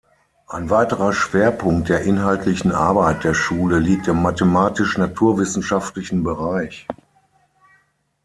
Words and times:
Ein 0.47 0.71
weiterer 0.71 1.13
Schwerpunkt 1.13 1.87
der 1.89 2.01
inhaltlichen 2.01 2.71
Arbeit 2.71 3.23
der 3.23 3.35
Schule 3.35 3.77
liegt 3.77 4.07
im 4.07 4.23
mathematisch-naturwissenschaftlichen 4.23 6.23
Bereich. 6.23 6.87